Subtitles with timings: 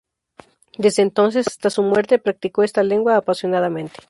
[0.79, 3.99] Desde entonces hasta su muerte, practicó esta lengua apasionadamente.